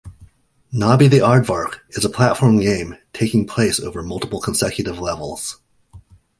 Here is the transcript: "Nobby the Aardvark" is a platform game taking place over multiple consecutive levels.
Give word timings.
"Nobby 0.71 1.07
the 1.07 1.19
Aardvark" 1.19 1.81
is 1.91 2.03
a 2.03 2.09
platform 2.09 2.57
game 2.59 2.97
taking 3.13 3.45
place 3.45 3.79
over 3.79 4.01
multiple 4.01 4.41
consecutive 4.41 4.97
levels. 4.97 5.61